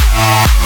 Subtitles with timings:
[0.00, 0.59] Bye.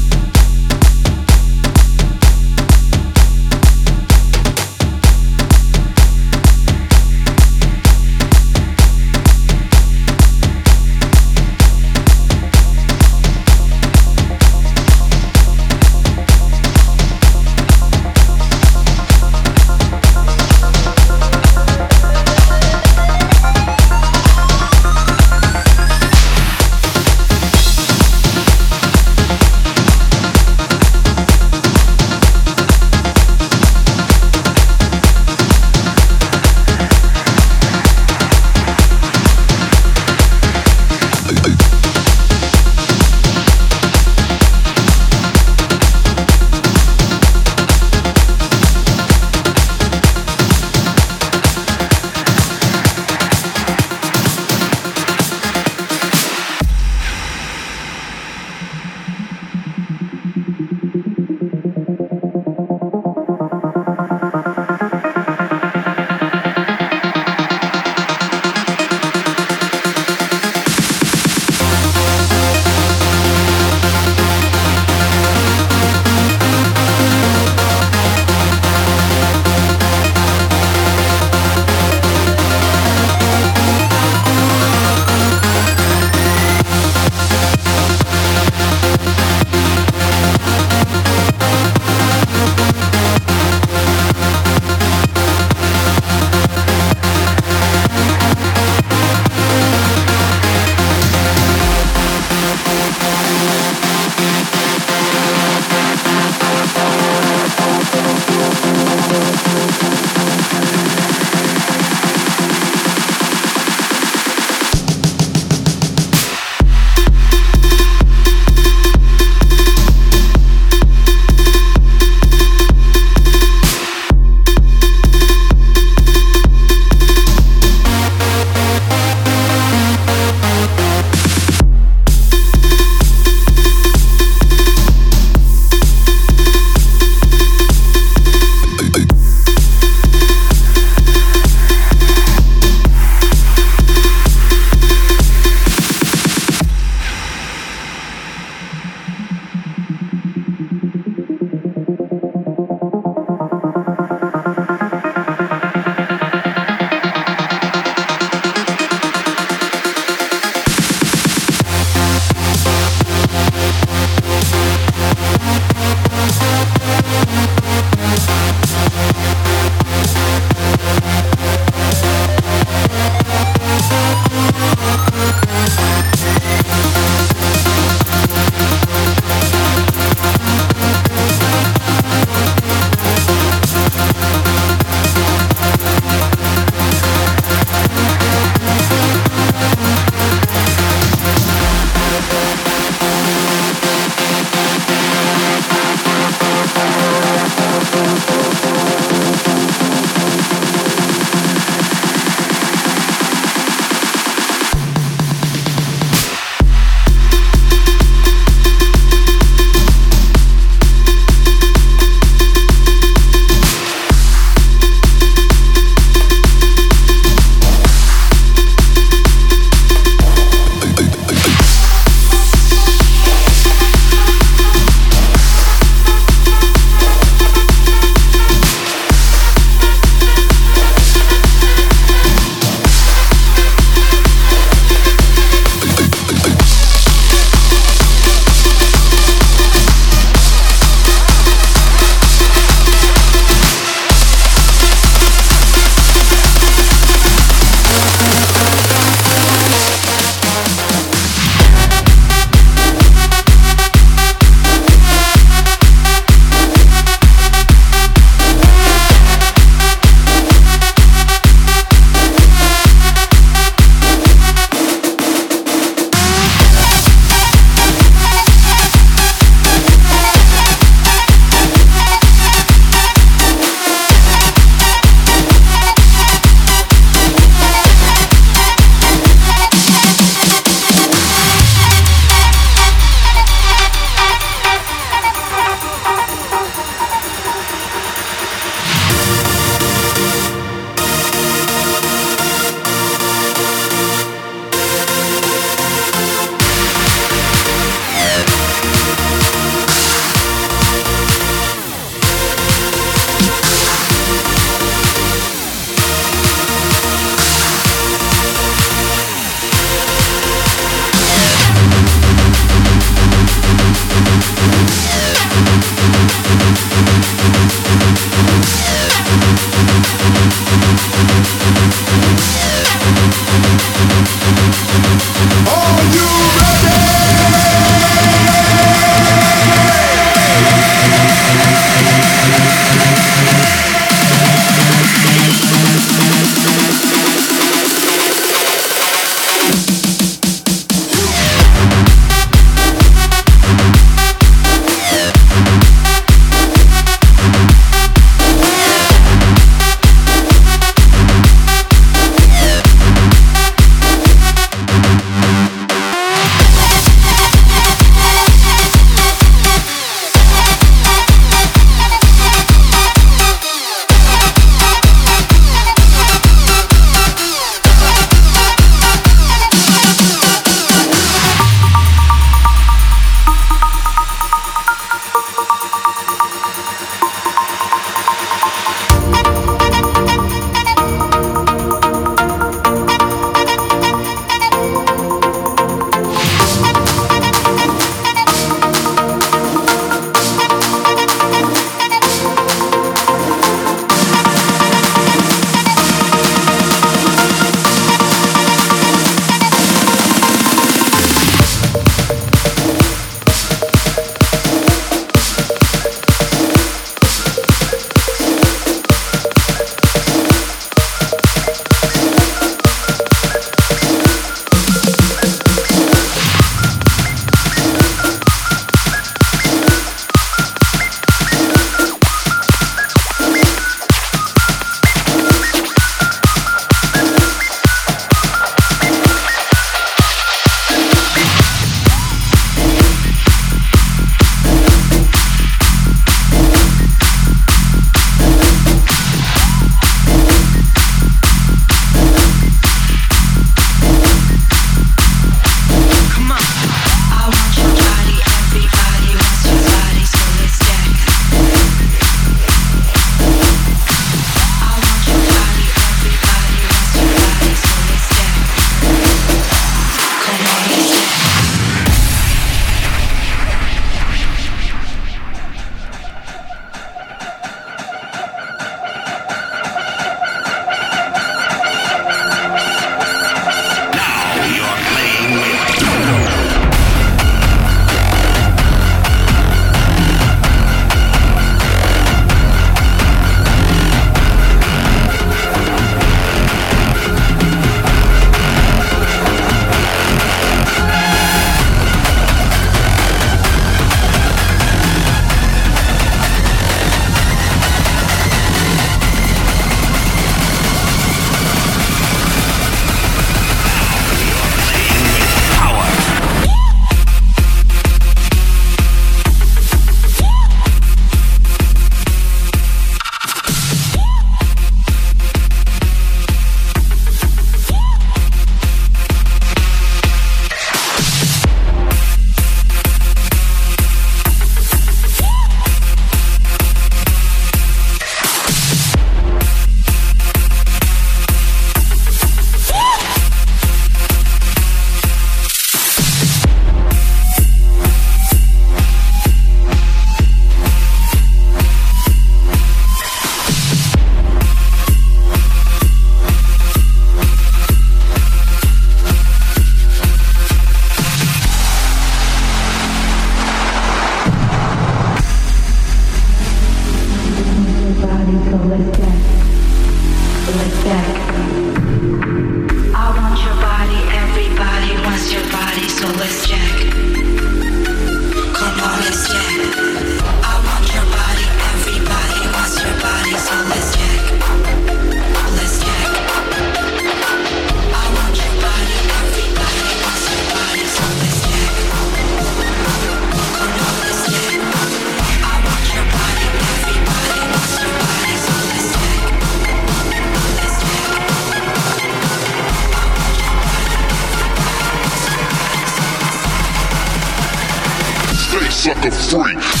[599.01, 600.00] Sucker free.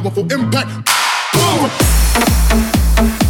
[0.00, 0.68] powerful impact.
[1.34, 3.27] Boom!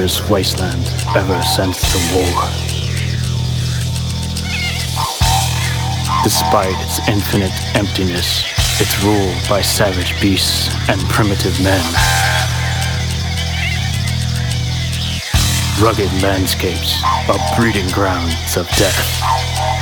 [0.00, 2.42] Dangerous wasteland ever since the war.
[6.24, 8.44] Despite its infinite emptiness,
[8.80, 11.84] it's ruled by savage beasts and primitive men.
[15.82, 19.20] Rugged landscapes are breeding grounds of death.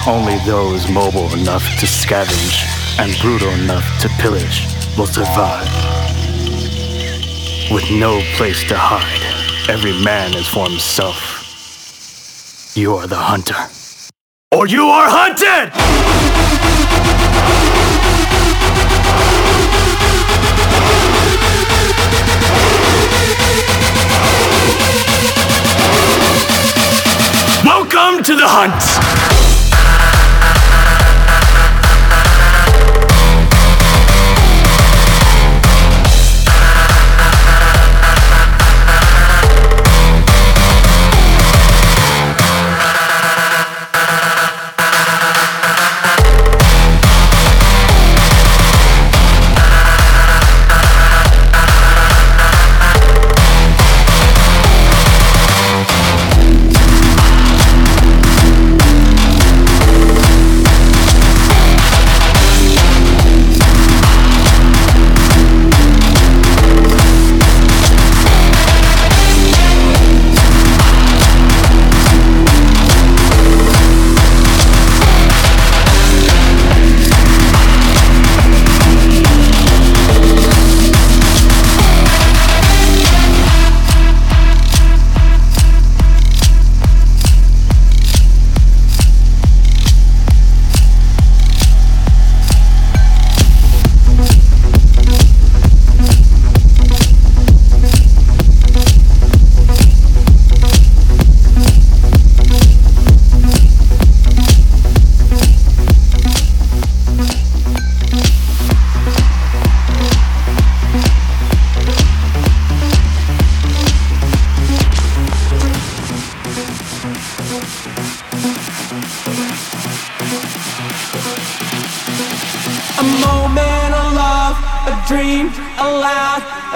[0.04, 2.66] Only those mobile enough to scavenge
[2.98, 4.66] and brutal enough to pillage
[4.96, 5.68] will survive.
[7.70, 9.27] With no place to hide,
[9.68, 12.72] every man is for himself.
[12.74, 13.54] You are the hunter.
[14.50, 15.72] Or you are hunted!
[27.64, 29.47] Welcome to the hunt!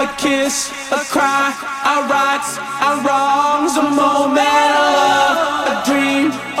[0.03, 6.52] a kiss, a cry, our rights, our wrongs, a moment of love, a dream.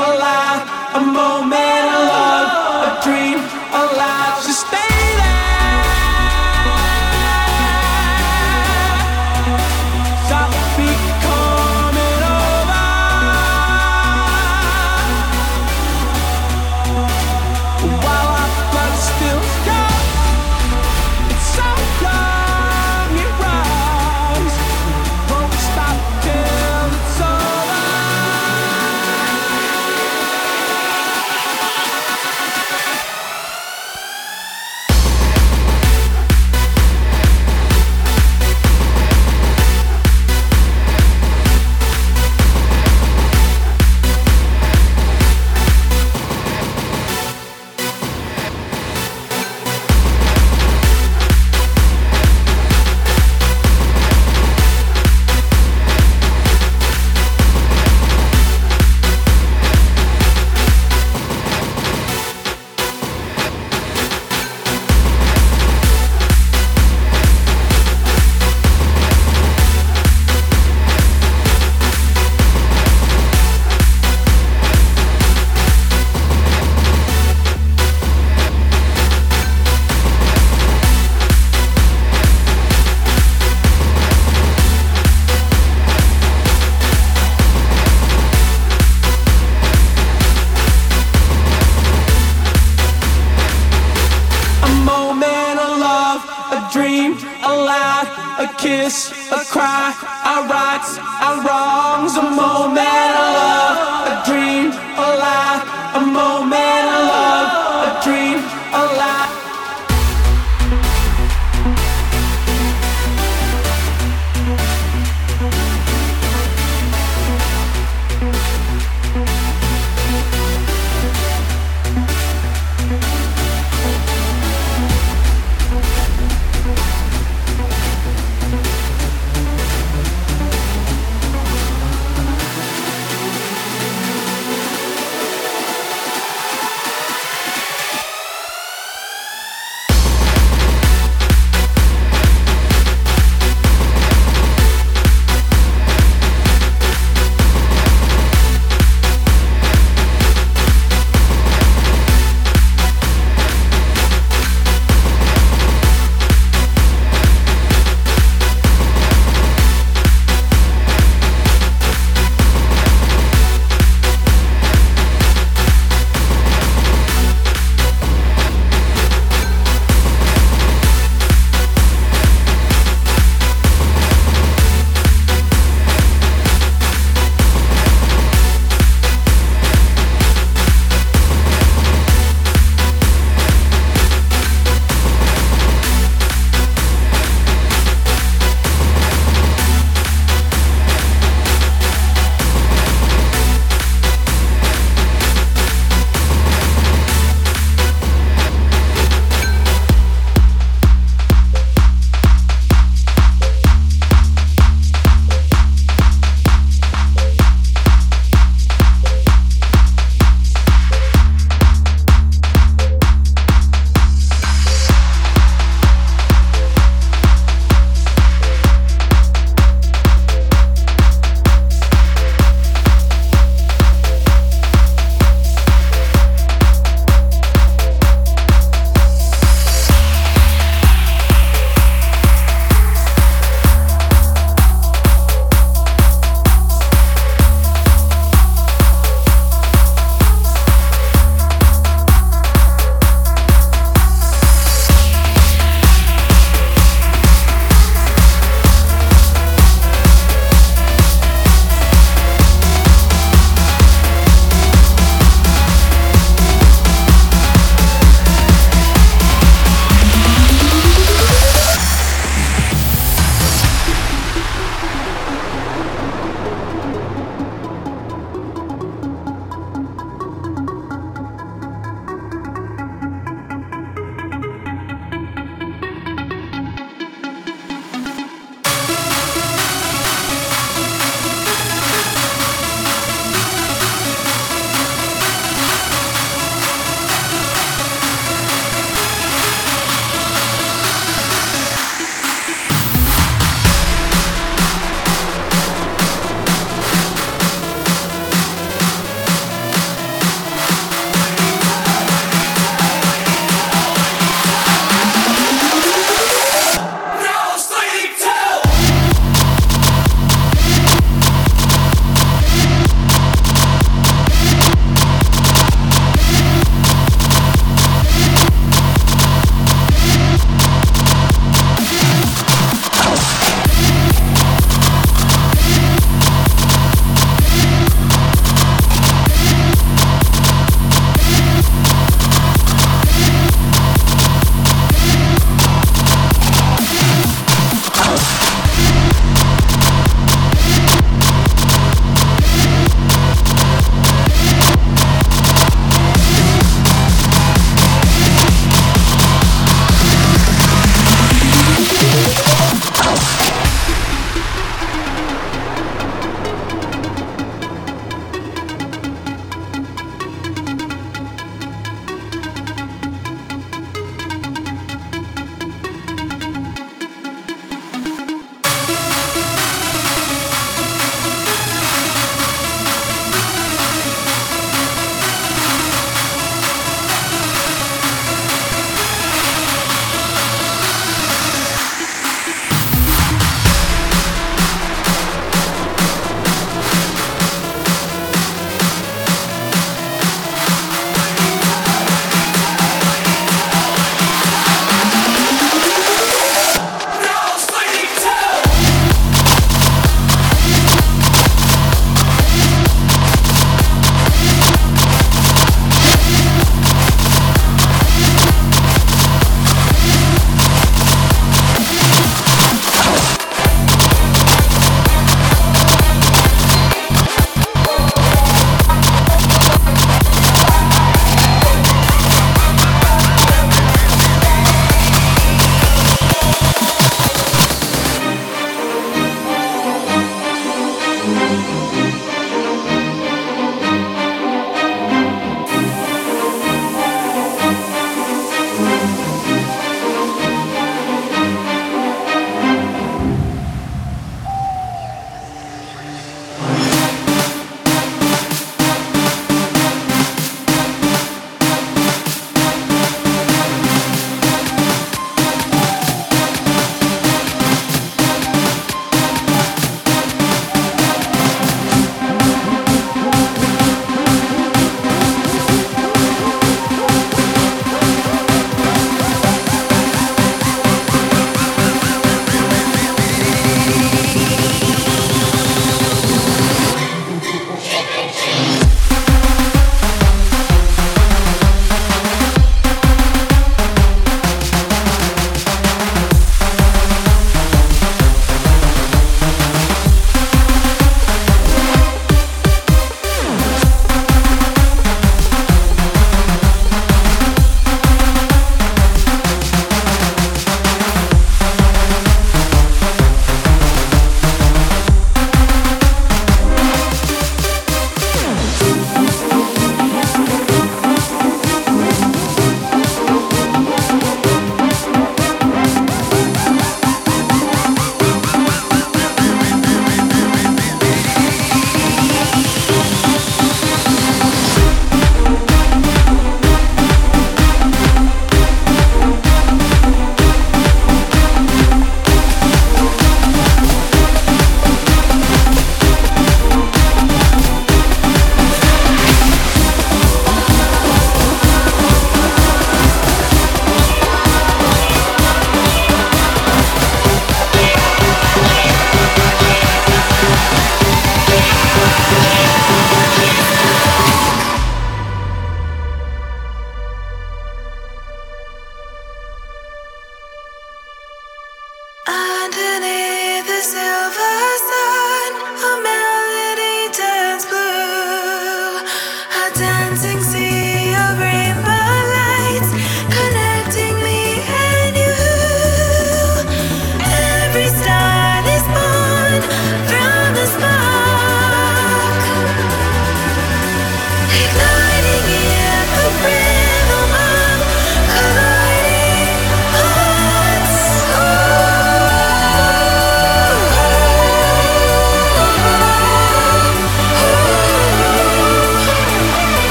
[99.33, 99.89] a cry,
[100.29, 103.77] a rights, a wrongs, a moment of love,
[104.11, 105.59] a dream, a lie,
[105.95, 107.49] a moment of love,
[107.89, 108.62] a dream.